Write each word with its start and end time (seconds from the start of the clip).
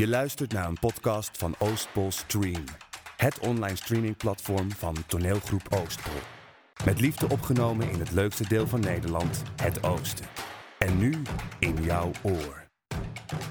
Je 0.00 0.08
luistert 0.08 0.52
naar 0.52 0.68
een 0.68 0.78
podcast 0.78 1.38
van 1.38 1.54
Oostpol 1.58 2.10
Stream. 2.10 2.64
Het 3.16 3.38
online 3.38 3.76
streamingplatform 3.76 4.72
van 4.72 4.96
toneelgroep 5.06 5.62
Oostpol. 5.70 6.20
Met 6.84 7.00
liefde 7.00 7.28
opgenomen 7.28 7.90
in 7.90 7.98
het 7.98 8.10
leukste 8.10 8.48
deel 8.48 8.66
van 8.66 8.80
Nederland, 8.80 9.42
het 9.62 9.82
Oosten. 9.82 10.26
En 10.78 10.98
nu 10.98 11.22
in 11.58 11.82
jouw 11.82 12.10
oor. 12.22 12.68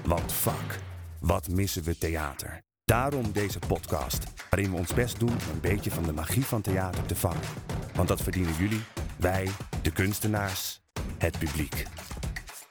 Want 0.04 0.32
fuck, 0.32 0.78
wat 1.20 1.48
missen 1.48 1.82
we 1.82 1.98
theater. 1.98 2.62
Daarom 2.84 3.32
deze 3.32 3.58
podcast, 3.58 4.24
waarin 4.50 4.70
we 4.70 4.76
ons 4.76 4.94
best 4.94 5.18
doen 5.18 5.28
om 5.28 5.52
een 5.52 5.60
beetje 5.60 5.90
van 5.90 6.02
de 6.02 6.12
magie 6.12 6.44
van 6.44 6.62
theater 6.62 7.06
te 7.06 7.16
vangen. 7.16 7.48
Want 7.94 8.08
dat 8.08 8.22
verdienen 8.22 8.54
jullie, 8.54 8.82
wij, 9.16 9.48
de 9.82 9.92
kunstenaars, 9.92 10.80
het 11.18 11.38
publiek. 11.38 11.86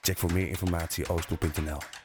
Check 0.02 0.18
voor 0.18 0.34
meer 0.34 0.48
informatie 0.48 1.10
oostpol.nl. 1.10 1.99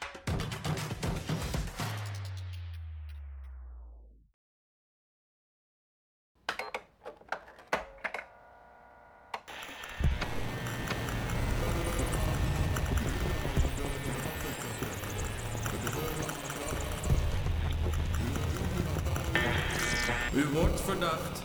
wordt 20.54 20.80
verdacht 20.80 21.42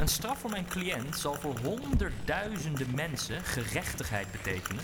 Een 0.00 0.08
straf 0.08 0.38
voor 0.38 0.50
mijn 0.50 0.66
cliënt 0.66 1.16
zal 1.16 1.34
voor 1.34 1.58
honderdduizenden 1.62 2.94
mensen 2.94 3.44
gerechtigheid 3.44 4.32
betekenen 4.32 4.82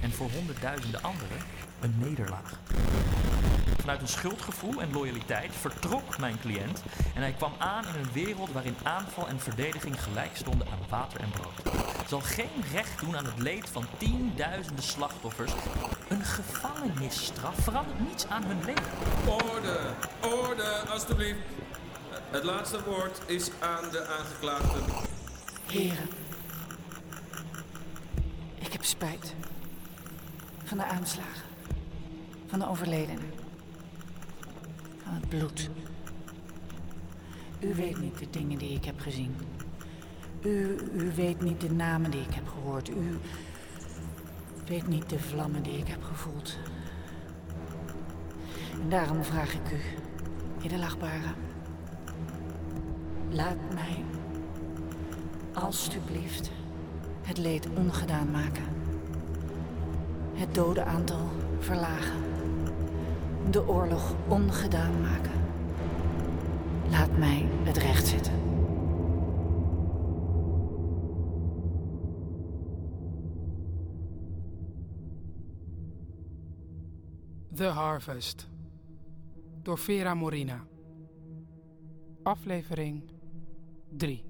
en 0.00 0.12
voor 0.12 0.30
honderdduizenden 0.30 1.02
anderen 1.02 1.38
een 1.80 1.94
nederlaag. 1.98 2.58
Vanuit 3.80 4.00
een 4.00 4.08
schuldgevoel 4.08 4.80
en 4.80 4.92
loyaliteit 4.92 5.52
vertrok 5.54 6.18
mijn 6.18 6.40
cliënt 6.40 6.82
en 7.14 7.22
hij 7.22 7.32
kwam 7.32 7.52
aan 7.58 7.84
in 7.84 8.00
een 8.00 8.12
wereld 8.12 8.52
waarin 8.52 8.76
aanval 8.82 9.28
en 9.28 9.40
verdediging 9.40 10.02
gelijk 10.02 10.36
stonden 10.36 10.66
aan 10.66 10.78
water 10.88 11.20
en 11.20 11.30
brood. 11.30 11.74
Zal 12.08 12.20
geen 12.20 12.64
recht 12.72 13.00
doen 13.00 13.16
aan 13.16 13.24
het 13.24 13.38
leed 13.38 13.68
van 13.68 13.86
tienduizenden 13.98 14.84
slachtoffers. 14.84 15.52
Een 16.08 16.24
gevangenisstraf 16.24 17.54
verandert 17.54 18.08
niets 18.08 18.26
aan 18.26 18.44
hun 18.44 18.64
leven. 18.64 18.92
Orde, 19.26 19.80
orde, 20.20 20.82
alstublieft. 20.88 21.38
Het 22.30 22.44
laatste 22.44 22.84
woord 22.84 23.20
is 23.26 23.50
aan 23.60 23.90
de 23.90 24.06
aangeklaagde. 24.06 24.78
Heren, 25.66 26.08
ik 28.58 28.72
heb 28.72 28.84
spijt 28.84 29.34
van 30.70 30.78
de 30.78 30.84
aanslagen, 30.84 31.48
van 32.46 32.58
de 32.58 32.68
overledenen, 32.68 33.30
van 35.04 35.14
het 35.14 35.28
bloed. 35.28 35.70
U 37.60 37.74
weet 37.74 38.00
niet 38.00 38.18
de 38.18 38.30
dingen 38.30 38.58
die 38.58 38.74
ik 38.74 38.84
heb 38.84 39.00
gezien. 39.00 39.34
U, 40.42 40.76
u 40.92 41.12
weet 41.14 41.40
niet 41.40 41.60
de 41.60 41.72
namen 41.72 42.10
die 42.10 42.20
ik 42.20 42.34
heb 42.34 42.48
gehoord. 42.48 42.88
U 42.88 43.18
weet 44.66 44.86
niet 44.86 45.08
de 45.08 45.18
vlammen 45.18 45.62
die 45.62 45.78
ik 45.78 45.88
heb 45.88 46.02
gevoeld. 46.02 46.58
En 48.72 48.88
daarom 48.88 49.24
vraag 49.24 49.54
ik 49.54 49.70
u, 49.72 49.80
edelachtbare, 50.64 51.34
laat 53.30 53.72
mij 53.74 54.04
alstublieft 55.52 56.50
het 57.22 57.38
leed 57.38 57.68
ongedaan 57.74 58.30
maken. 58.30 58.79
Het 60.40 60.54
dodenaantal 60.54 61.28
verlagen. 61.58 62.22
De 63.50 63.68
oorlog 63.68 64.14
ongedaan 64.28 65.00
maken. 65.00 65.32
Laat 66.90 67.18
mij 67.18 67.48
het 67.62 67.76
recht 67.76 68.06
zetten. 68.06 68.32
The 77.54 77.64
Harvest 77.64 78.48
door 79.62 79.78
Vera 79.78 80.14
Morina. 80.14 80.64
Aflevering 82.22 83.10
3. 83.96 84.29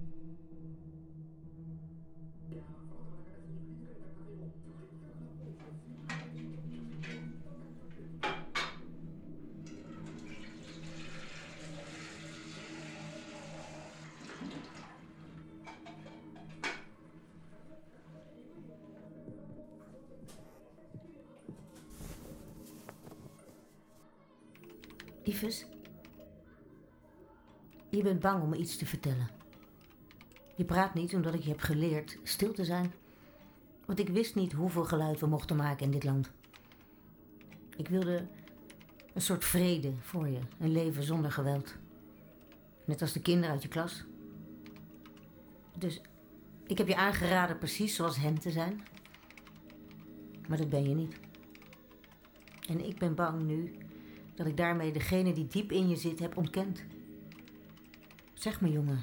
Je 27.89 28.03
bent 28.03 28.21
bang 28.21 28.43
om 28.43 28.49
me 28.49 28.57
iets 28.57 28.77
te 28.77 28.87
vertellen. 28.87 29.29
Je 30.57 30.65
praat 30.65 30.95
niet 30.95 31.15
omdat 31.15 31.35
ik 31.35 31.43
je 31.43 31.49
heb 31.49 31.61
geleerd 31.61 32.19
stil 32.23 32.53
te 32.53 32.65
zijn. 32.65 32.93
Want 33.87 33.99
ik 33.99 34.09
wist 34.09 34.35
niet 34.35 34.53
hoeveel 34.53 34.85
geluid 34.85 35.21
we 35.21 35.27
mochten 35.27 35.57
maken 35.57 35.85
in 35.85 35.91
dit 35.91 36.05
land. 36.05 36.31
Ik 37.77 37.89
wilde 37.89 38.27
een 39.13 39.23
soort 39.23 39.45
vrede 39.45 39.93
voor 40.01 40.29
je, 40.29 40.39
een 40.59 40.73
leven 40.73 41.03
zonder 41.03 41.33
geweld. 41.33 41.75
Net 42.85 43.01
als 43.01 43.13
de 43.13 43.21
kinderen 43.21 43.51
uit 43.51 43.63
je 43.63 43.69
klas. 43.69 44.05
Dus 45.79 46.01
ik 46.67 46.79
heb 46.79 46.89
je 46.89 46.97
aangeraden 46.97 47.59
precies 47.59 47.95
zoals 47.95 48.17
hen 48.17 48.39
te 48.39 48.51
zijn. 48.51 48.83
Maar 50.49 50.59
dat 50.59 50.69
ben 50.69 50.89
je 50.89 50.95
niet. 50.95 51.17
En 52.69 52.87
ik 52.87 52.99
ben 52.99 53.15
bang 53.15 53.43
nu 53.43 53.75
dat 54.41 54.49
ik 54.49 54.57
daarmee 54.57 54.93
degene 54.93 55.33
die 55.33 55.47
diep 55.47 55.73
in 55.73 55.89
je 55.89 55.97
zit 55.97 56.19
heb 56.19 56.37
ontkend. 56.37 56.85
Zeg 58.35 58.61
me, 58.61 58.71
jongen. 58.71 59.03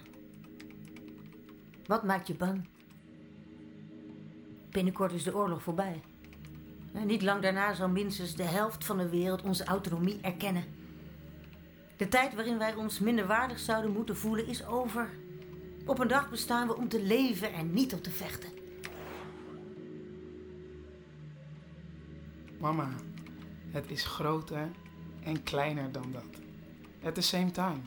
Wat 1.85 2.03
maakt 2.03 2.27
je 2.27 2.35
bang? 2.35 2.67
Binnenkort 4.69 5.11
is 5.11 5.23
de 5.23 5.35
oorlog 5.35 5.61
voorbij. 5.61 6.01
En 6.93 7.07
niet 7.07 7.21
lang 7.21 7.41
daarna 7.41 7.73
zal 7.73 7.89
minstens 7.89 8.35
de 8.35 8.43
helft 8.43 8.85
van 8.85 8.97
de 8.97 9.09
wereld 9.09 9.41
onze 9.41 9.63
autonomie 9.63 10.21
erkennen. 10.21 10.63
De 11.97 12.07
tijd 12.07 12.35
waarin 12.35 12.57
wij 12.57 12.75
ons 12.75 12.99
minderwaardig 12.99 13.59
zouden 13.59 13.91
moeten 13.91 14.17
voelen 14.17 14.47
is 14.47 14.65
over. 14.65 15.09
Op 15.85 15.99
een 15.99 16.07
dag 16.07 16.29
bestaan 16.29 16.67
we 16.67 16.75
om 16.75 16.89
te 16.89 17.03
leven 17.03 17.53
en 17.53 17.73
niet 17.73 17.93
om 17.93 18.01
te 18.01 18.11
vechten. 18.11 18.49
Mama, 22.59 22.89
het 23.71 23.91
is 23.91 24.05
groter 24.05 24.69
en 25.27 25.43
kleiner 25.43 25.91
dan 25.91 26.11
dat. 26.11 26.41
At 27.03 27.15
the 27.15 27.21
same 27.21 27.51
time. 27.51 27.79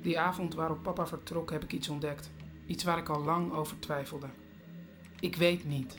Die 0.00 0.18
avond 0.18 0.54
waarop 0.54 0.82
papa 0.82 1.06
vertrok 1.06 1.50
heb 1.50 1.62
ik 1.62 1.72
iets 1.72 1.88
ontdekt. 1.88 2.30
Iets 2.66 2.84
waar 2.84 2.98
ik 2.98 3.08
al 3.08 3.24
lang 3.24 3.52
over 3.52 3.78
twijfelde. 3.78 4.26
Ik 5.20 5.36
weet 5.36 5.64
niet 5.64 5.98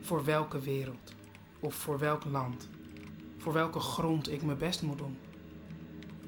voor 0.00 0.24
welke 0.24 0.60
wereld 0.60 1.14
of 1.60 1.74
voor 1.74 1.98
welk 1.98 2.24
land, 2.24 2.68
voor 3.38 3.52
welke 3.52 3.80
grond 3.80 4.32
ik 4.32 4.42
mijn 4.42 4.58
best 4.58 4.82
moet 4.82 4.98
doen. 4.98 5.18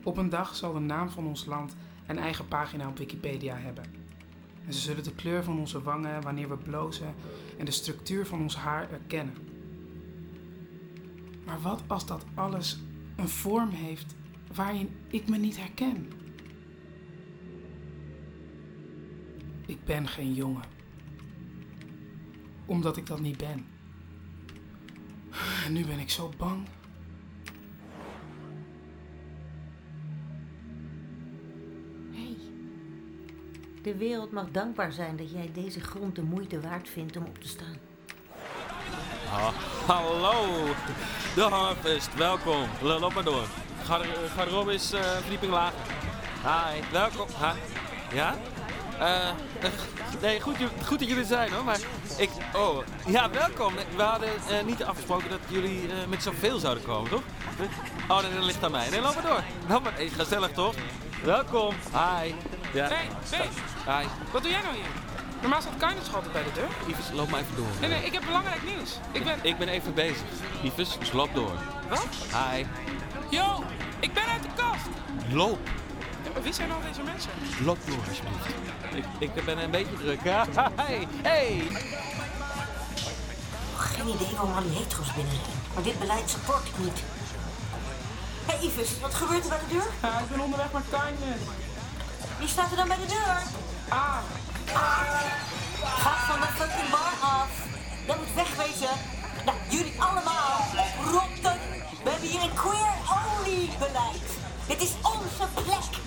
Op 0.03 0.17
een 0.17 0.29
dag 0.29 0.57
zal 0.57 0.73
de 0.73 0.81
naam 0.81 1.11
van 1.11 1.27
ons 1.27 1.45
land 1.45 1.77
een 2.07 2.19
eigen 2.19 2.49
pagina 2.49 2.89
op 2.89 2.99
Wikipedia 2.99 3.57
hebben. 3.57 3.85
En 4.67 4.73
ze 4.73 4.81
zullen 4.81 5.05
de 5.05 5.15
kleur 5.15 5.45
van 5.45 5.59
onze 5.59 5.83
wangen 5.83 6.23
wanneer 6.23 6.49
we 6.49 6.57
blozen 6.57 7.15
en 7.59 7.65
de 7.65 7.71
structuur 7.71 8.27
van 8.27 8.41
ons 8.41 8.57
haar 8.57 8.91
erkennen. 8.91 9.35
Maar 11.45 11.61
wat 11.61 11.83
als 11.87 12.07
dat 12.07 12.25
alles 12.35 12.81
een 13.23 13.29
vorm 13.29 13.71
heeft 13.71 14.15
waarin 14.55 14.91
ik 15.09 15.29
me 15.29 15.37
niet 15.37 15.57
herken? 15.57 16.13
Ik 19.67 19.85
ben 19.85 20.09
geen 20.09 20.35
jongen. 20.35 20.65
Omdat 22.67 22.97
ik 22.97 23.07
dat 23.07 23.21
niet 23.21 23.37
ben. 23.37 23.67
En 25.67 25.73
nu 25.73 25.85
ben 25.85 25.99
ik 25.99 26.11
zo 26.11 26.33
bang. 26.37 26.67
Hey. 32.11 32.37
De 33.83 33.97
wereld 33.97 34.33
mag 34.33 34.51
dankbaar 34.51 34.93
zijn 34.93 35.17
dat 35.17 35.31
jij 35.31 35.51
deze 35.53 35.81
grond 35.81 36.15
de 36.15 36.23
moeite 36.23 36.61
waard 36.61 36.89
vindt 36.89 37.17
om 37.17 37.25
op 37.25 37.39
te 37.39 37.49
staan. 37.49 37.77
Ah, 39.31 39.55
hallo, 39.87 40.65
de 41.35 41.43
Harvest, 41.43 42.15
welkom. 42.15 42.69
Loop 42.81 43.15
maar 43.15 43.25
door. 43.25 43.45
Gar- 43.85 44.07
Garderobe 44.37 44.75
is 44.75 44.93
eh 44.93 45.01
verdieping 45.21 45.53
lager. 45.53 45.79
Hi, 46.43 46.81
welkom. 46.93 47.27
Ha? 47.39 47.55
Ja? 48.13 48.35
Eh, 48.99 49.29
eh, 49.29 49.35
nee, 50.21 50.41
goed, 50.41 50.57
goed 50.87 50.99
dat 50.99 51.09
jullie 51.09 51.23
er 51.23 51.29
zijn 51.29 51.53
hoor, 51.53 51.65
maar 51.65 51.79
ik... 52.17 52.31
Oh, 52.55 52.77
ja, 53.07 53.31
welkom. 53.31 53.75
We 53.97 54.03
hadden 54.03 54.29
niet 54.67 54.85
afgesproken 54.85 55.31
dat 55.31 55.39
jullie 55.49 55.89
met 56.09 56.23
zoveel 56.23 56.59
zouden 56.59 56.85
komen, 56.85 57.11
toch? 57.11 57.23
Oh, 58.09 58.23
dat 58.23 58.45
ligt 58.45 58.65
aan 58.65 58.71
mij. 58.71 58.89
Nee, 58.91 59.01
loop 59.01 59.15
maar 59.15 59.23
door. 59.23 59.43
Loop 59.69 59.83
maar. 59.83 59.95
Hey, 59.95 60.09
gezellig 60.09 60.51
toch? 60.53 60.75
Welkom. 61.25 61.75
Hi. 61.93 62.35
Ja. 62.73 62.89
Hey, 62.89 63.09
hey, 63.31 63.49
Hi. 63.87 64.07
wat 64.33 64.43
doe 64.43 64.51
jij 64.51 64.61
nou 64.63 64.75
hier? 64.75 65.02
Normaal 65.43 65.61
staat 65.61 65.77
Kindness 65.77 66.15
altijd 66.15 66.33
bij 66.33 66.43
de 66.43 66.53
deur. 66.55 66.69
Yves, 66.87 67.11
loop 67.13 67.31
maar 67.31 67.41
even 67.41 67.57
door. 67.57 67.67
Nee, 67.81 67.91
nee, 67.91 68.05
ik 68.05 68.13
heb 68.13 68.25
belangrijk 68.25 68.63
nieuws. 68.65 68.91
Ik 69.13 69.25
ben... 69.25 69.39
Ik 69.43 69.59
ben 69.59 69.69
even 69.69 69.95
bezig. 69.95 70.23
Yves, 70.63 70.99
dus 70.99 71.13
loop 71.13 71.35
door. 71.35 71.53
Wat? 71.89 72.07
Hi. 72.33 72.65
Yo, 73.31 73.65
ik 74.01 74.13
ben 74.13 74.25
uit 74.25 74.43
de 74.43 74.49
kast. 74.57 74.87
Loop. 75.33 75.59
Ja, 76.25 76.31
maar 76.33 76.43
wie 76.43 76.53
zijn 76.53 76.73
al 76.73 76.81
deze 76.89 77.03
mensen? 77.03 77.31
Loop 77.65 77.79
door, 77.87 77.99
alsjeblieft. 78.09 78.47
Ik, 79.19 79.35
ik 79.35 79.45
ben 79.45 79.59
een 79.59 79.71
beetje 79.71 79.97
druk. 79.97 80.21
Ja, 80.25 80.47
Hey, 80.83 81.07
hey. 81.23 81.63
Geen 83.77 84.09
idee 84.09 84.31
waarom 84.33 84.55
al 84.55 84.63
die 84.63 84.79
hetero's 84.79 85.15
binnen 85.15 85.35
zijn. 85.35 85.57
Maar 85.75 85.83
dit 85.83 85.99
beleid 85.99 86.31
support 86.31 86.67
ik 86.67 86.79
niet. 86.79 87.03
Hé 88.47 88.57
hey 88.57 88.67
Yves, 88.67 89.01
wat 89.01 89.15
gebeurt 89.15 89.43
er 89.43 89.49
bij 89.49 89.59
de 89.59 89.75
deur? 89.75 89.89
Ja, 90.03 90.19
ik 90.19 90.29
ben 90.29 90.41
onderweg 90.41 90.73
naar 90.73 90.83
Kindness. 90.91 91.43
Wie 92.39 92.49
staat 92.49 92.71
er 92.71 92.77
dan 92.77 92.89
bij 92.89 92.97
de 92.97 93.07
deur? 93.07 93.43
Ah, 93.89 94.17
Ga 94.75 96.15
van 96.27 96.41
de 96.41 96.47
fucking 96.47 96.91
bar 96.91 97.15
af. 97.21 97.51
Dat 98.07 98.17
moet 98.17 98.35
wegwezen. 98.35 98.91
Nou, 99.45 99.57
jullie 99.69 100.01
allemaal 100.01 100.61
rotten. 101.05 101.59
We 102.05 102.11
hebben 102.11 102.29
hier 102.29 102.43
een 102.43 102.55
queer-only 102.55 103.69
beleid. 103.79 104.39
Dit 104.67 104.81
is 104.81 104.95
onze 105.03 105.47
plek. 105.55 106.01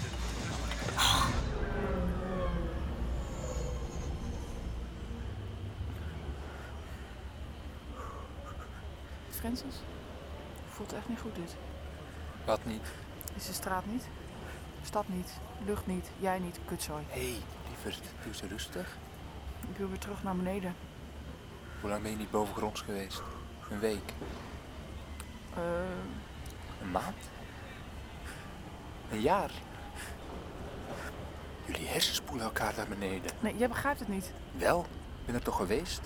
Francis? 9.29 9.75
Voelt 10.69 10.93
echt 10.93 11.09
niet 11.09 11.19
goed 11.19 11.35
dit. 11.35 11.55
Wat 12.45 12.65
niet? 12.65 12.87
Is 13.35 13.45
de 13.45 13.53
straat 13.53 13.85
niet? 13.85 14.03
Stad 14.83 15.07
niet, 15.07 15.31
lucht 15.65 15.87
niet, 15.87 16.07
jij 16.19 16.39
niet, 16.39 16.59
kutzooi. 16.65 17.03
Hé, 17.09 17.19
hey, 17.19 17.41
lieverd, 17.85 18.09
doe 18.23 18.35
ze 18.35 18.47
rustig. 18.47 18.97
Ik 19.71 19.77
wil 19.77 19.89
weer 19.89 19.99
terug 19.99 20.23
naar 20.23 20.35
beneden. 20.35 20.75
Hoe 21.81 21.89
lang 21.89 22.01
ben 22.01 22.11
je 22.11 22.17
niet 22.17 22.31
bovengronds 22.31 22.81
geweest? 22.81 23.21
Een 23.69 23.79
week? 23.79 24.13
Eh, 25.53 25.61
Een 26.81 26.91
maand? 26.91 27.15
Een 29.11 29.21
jaar? 29.21 29.51
Jullie 31.65 31.87
hersenspoelen 31.87 32.45
elkaar 32.45 32.73
naar 32.77 32.87
beneden. 32.87 33.31
nee, 33.39 33.57
jij 33.57 33.67
begrijpt 33.67 33.99
het 33.99 34.07
niet. 34.07 34.31
Wel, 34.51 34.79
ik 35.19 35.25
ben 35.25 35.35
er 35.35 35.41
toch 35.43 35.55
geweest? 35.55 36.01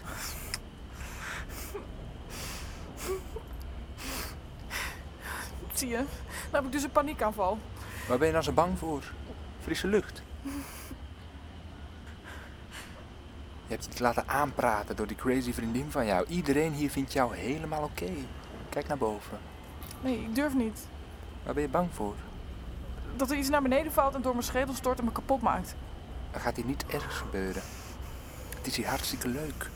Zie 5.74 5.88
je? 5.88 5.96
Dan 5.98 6.06
heb 6.52 6.64
ik 6.66 6.72
dus 6.72 6.84
een 6.84 6.92
paniekaanval. 6.92 7.58
Waar 8.08 8.18
ben 8.18 8.28
je 8.28 8.34
nou 8.34 8.46
zo 8.46 8.52
bang 8.52 8.78
voor? 8.80 9.04
Frisse 9.62 9.88
lucht. 9.88 10.22
Je 13.70 13.76
hebt 13.76 13.98
je 13.98 14.04
laten 14.04 14.28
aanpraten 14.28 14.96
door 14.96 15.08
die 15.08 15.16
crazy 15.16 15.54
vriendin 15.54 15.92
van 15.92 16.06
jou. 16.06 16.26
Iedereen 16.28 16.74
hier 16.74 16.90
vindt 16.90 17.14
jou 17.14 17.36
helemaal 17.36 17.84
oké. 17.84 18.12
Kijk 18.70 18.88
naar 18.88 18.98
boven. 18.98 19.38
Nee, 20.02 20.20
ik 20.20 20.36
durf 20.36 20.54
niet. 20.54 20.80
Waar 21.44 21.54
ben 21.54 21.64
je 21.64 21.70
bang 21.70 21.90
voor? 21.94 22.16
Dat 23.16 23.32
er 23.32 23.38
iets 23.38 23.50
naar 23.50 23.62
beneden 23.62 23.92
valt 23.92 24.16
en 24.16 24.22
door 24.22 24.32
mijn 24.32 24.46
schedel 24.46 24.74
stort 24.74 25.00
en 25.00 25.06
me 25.06 25.12
kapot 25.12 25.42
maakt. 25.42 25.76
Er 26.32 26.40
gaat 26.40 26.56
hier 26.56 26.66
niet 26.66 26.86
ergens 26.86 27.16
gebeuren. 27.16 27.62
Het 28.58 28.68
is 28.68 28.76
hier 28.76 28.88
hartstikke 28.88 29.28
leuk. 29.28 29.70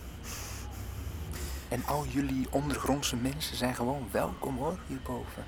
En 1.69 1.85
al 1.85 2.05
jullie 2.05 2.47
ondergrondse 2.51 3.15
mensen 3.15 3.57
zijn 3.57 3.75
gewoon 3.75 4.07
welkom 4.11 4.57
hoor, 4.57 4.79
hierboven. 4.87 5.43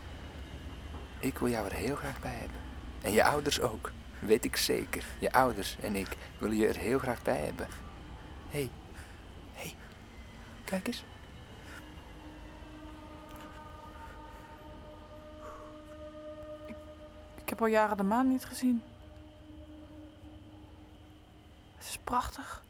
Ik 1.20 1.38
wil 1.38 1.50
jou 1.50 1.66
er 1.66 1.76
heel 1.76 1.96
graag 1.96 2.20
bij 2.22 2.36
hebben. 2.40 2.60
En 3.02 3.12
je 3.12 3.24
ouders 3.24 3.62
ook. 3.62 3.92
Weet 4.20 4.46
ik 4.46 4.56
zeker. 4.56 5.06
Je 5.20 5.32
ouders 5.32 5.78
en 5.82 5.96
ik 5.96 6.18
willen 6.38 6.58
je 6.58 6.68
er 6.68 6.78
heel 6.78 7.00
graag 7.00 7.22
bij 7.22 7.38
hebben. 7.46 7.68
Hé, 8.50 8.60
hey. 8.60 8.70
hé, 9.54 9.62
hey. 9.62 9.76
kijk 10.66 10.88
eens. 10.88 11.04
Ik 17.42 17.50
heb 17.50 17.62
al 17.62 17.68
jaren 17.68 17.98
de 17.98 18.04
maan 18.04 18.28
niet 18.28 18.46
gezien. 18.46 18.84
Het 21.78 21.88
is 21.88 21.98
prachtig. 22.04 22.64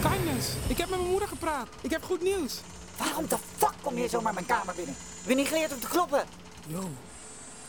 Kindness, 0.00 0.54
ik 0.68 0.76
heb 0.76 0.88
met 0.88 0.98
mijn 0.98 1.10
moeder 1.10 1.28
gepraat. 1.28 1.68
Ik 1.80 1.90
heb 1.90 2.02
goed 2.02 2.22
nieuws. 2.22 2.60
Waarom 2.98 3.26
de 3.26 3.38
fuck 3.38 3.74
kom 3.82 3.98
je 3.98 4.08
zomaar 4.08 4.34
mijn 4.34 4.46
kamer 4.46 4.74
binnen? 4.74 4.94
Ik 4.94 5.26
ben 5.26 5.36
niet 5.36 5.48
geleerd 5.48 5.72
om 5.72 5.80
te 5.80 5.88
kloppen. 5.88 6.24
Yo, 6.66 6.90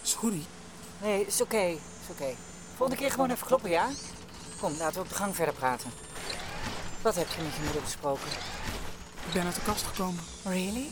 sorry. 0.02 0.42
Nee, 1.02 1.26
is 1.26 1.42
oké. 1.42 1.58
Is 1.68 2.10
oké. 2.10 2.34
Volgende 2.76 3.02
keer 3.02 3.12
gewoon 3.12 3.30
even 3.30 3.48
kloppen, 3.48 3.70
ja? 3.70 3.90
Kom, 4.60 4.74
laten 4.78 4.94
we 4.96 5.02
op 5.02 5.10
de 5.10 5.16
gang 5.16 5.36
verder 5.36 5.54
praten. 5.54 5.90
Wat 7.02 7.16
heb 7.16 7.28
je 7.28 7.42
met 7.42 7.54
je 7.56 7.62
moeder 7.64 7.82
besproken? 7.82 8.28
Ik 9.28 9.34
ben 9.34 9.46
uit 9.46 9.56
de 9.56 9.62
kast 9.62 9.86
gekomen. 9.86 10.24
Really? 10.44 10.88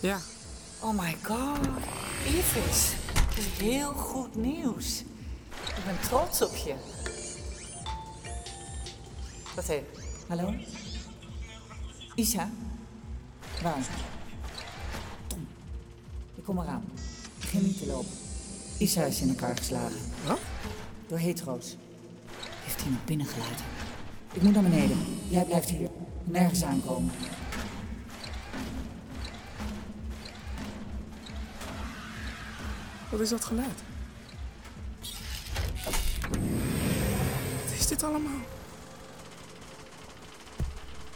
Ja, 0.00 0.18
Oh 0.80 0.92
my 0.94 1.16
god. 1.22 1.58
Iris, 2.26 2.92
dat 3.14 3.36
is 3.36 3.46
heel 3.46 3.92
goed 3.92 4.34
nieuws. 4.34 5.00
Ik 5.76 5.84
ben 5.84 6.00
trots 6.00 6.42
op 6.42 6.56
je. 6.56 6.74
Wat 9.54 9.68
even. 9.68 9.86
Hallo? 10.28 10.54
Isa? 12.14 12.50
Waar? 13.62 13.86
Tom. 15.26 15.48
Ik 16.34 16.44
kom 16.44 16.58
eraan. 16.58 16.84
Begin 17.40 17.62
niet 17.62 17.78
te 17.78 17.86
lopen. 17.86 18.27
Isa 18.78 19.04
is 19.04 19.20
in 19.20 19.28
elkaar 19.28 19.56
geslagen. 19.56 19.96
Wat? 20.26 20.38
Door 21.06 21.18
hetero's. 21.18 21.76
Heeft 22.64 22.84
iemand 22.84 23.04
binnengelaten. 23.04 23.64
Ik 24.32 24.42
moet 24.42 24.52
naar 24.52 24.62
beneden. 24.62 24.98
Jij 25.28 25.44
blijft 25.44 25.70
hier. 25.70 25.88
Nergens 26.24 26.64
aankomen. 26.64 27.12
wat 33.10 33.20
is 33.20 33.28
dat 33.28 33.44
geluid? 33.44 33.82
Wat 37.62 37.72
is 37.78 37.86
dit 37.86 38.02
allemaal? 38.02 38.40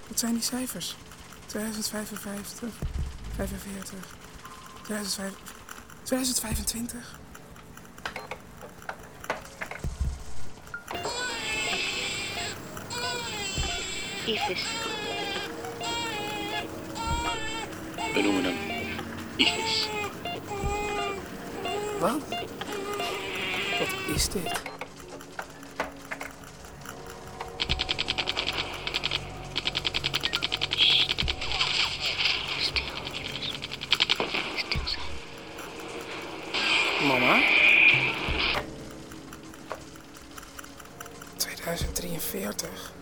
Wat 0.08 0.18
zijn 0.18 0.32
die 0.32 0.42
cijfers? 0.42 0.96
2055, 1.46 2.72
45, 3.34 4.16
2005 4.82 5.32
2025. 6.02 7.20
Isis. 14.26 14.62
We 18.14 18.20
noemen 18.22 18.44
hem 18.44 18.56
Isis. 19.36 19.88
Wat? 21.98 22.20
Wat 23.78 23.88
is 24.14 24.28
dit? 24.28 24.62
Stil 34.56 34.86
zijn. 34.86 35.04
Mama? 37.06 37.40
2043. 41.36 42.92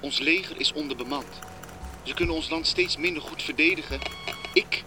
Ons 0.00 0.18
leger 0.18 0.60
is 0.60 0.72
onderbemand. 0.72 1.26
Ze 2.02 2.14
kunnen 2.14 2.34
ons 2.34 2.48
land 2.48 2.66
steeds 2.66 2.96
minder 2.96 3.22
goed 3.22 3.42
verdedigen. 3.42 3.98
Ik 4.52 4.84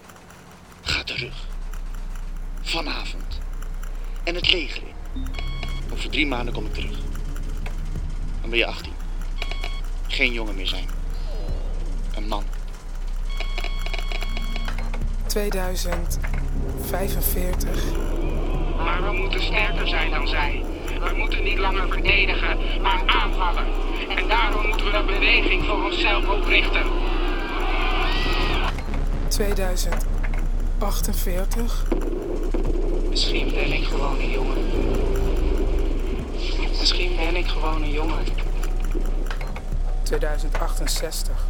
ga 0.82 1.02
terug. 1.02 1.46
Vanavond. 2.62 3.38
En 4.24 4.34
het 4.34 4.52
leger 4.52 4.82
in. 4.82 4.94
Over 5.92 6.10
drie 6.10 6.26
maanden 6.26 6.54
kom 6.54 6.66
ik 6.66 6.74
terug. 6.74 6.98
Dan 8.40 8.50
ben 8.50 8.58
je 8.58 8.66
18. 8.66 8.92
Geen 10.08 10.32
jongen 10.32 10.54
meer 10.54 10.66
zijn. 10.66 10.88
Een 12.14 12.28
man. 12.28 12.44
2045. 15.26 17.92
Maar 18.76 19.02
we 19.02 19.12
moeten 19.12 19.42
sterker 19.42 19.88
zijn 19.88 20.10
dan 20.10 20.28
zij. 20.28 20.71
We 21.02 21.12
moeten 21.16 21.42
niet 21.42 21.58
langer 21.58 21.88
verdedigen, 21.88 22.58
maar 22.82 23.02
aanvallen. 23.06 23.64
En 24.16 24.28
daarom 24.28 24.66
moeten 24.66 24.90
we 24.90 24.96
een 24.96 25.06
beweging 25.06 25.64
voor 25.64 25.84
onszelf 25.84 26.28
oprichten. 26.28 26.82
2048. 29.28 31.84
Misschien 33.10 33.50
ben 33.50 33.72
ik 33.72 33.84
gewoon 33.84 34.18
een 34.18 34.30
jongen. 34.30 34.64
Misschien 36.78 37.16
ben 37.16 37.36
ik 37.36 37.46
gewoon 37.46 37.82
een 37.82 37.92
jongen. 37.92 38.24
2068. 40.02 41.46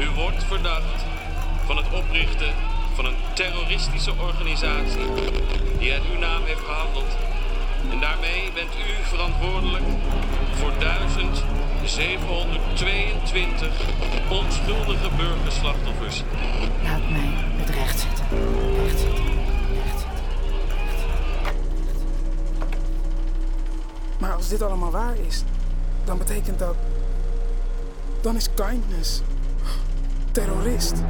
U 0.00 0.08
wordt 0.14 0.44
verdacht 0.44 1.04
van 1.66 1.76
het 1.76 1.86
oprichten 1.92 2.54
van 2.96 3.04
een 3.04 3.16
terroristische 3.34 4.12
organisatie 4.18 5.06
die 5.78 5.92
uit 5.92 6.02
uw 6.12 6.18
naam 6.18 6.44
heeft 6.44 6.64
gehandeld. 6.64 7.16
En 7.90 8.00
daarmee 8.00 8.52
bent 8.54 8.74
u 8.74 9.02
verantwoordelijk 9.02 9.84
voor 10.52 10.72
1722 10.78 13.68
onschuldige 14.30 15.08
burgerslachtoffers. 15.16 16.22
Laat 16.82 17.10
mij 17.10 17.30
het 17.56 17.70
recht 17.70 17.98
zetten. 17.98 18.24
Recht 18.82 18.98
zetten. 18.98 19.24
Recht 19.74 19.98
zetten. 19.98 20.14
Maar 24.18 24.32
als 24.32 24.48
dit 24.48 24.62
allemaal 24.62 24.90
waar 24.90 25.16
is, 25.26 25.42
dan 26.04 26.18
betekent 26.18 26.58
dat. 26.58 26.76
Dan 28.20 28.36
is 28.36 28.48
kindness. 28.54 29.22
Terrorist. 30.32 31.02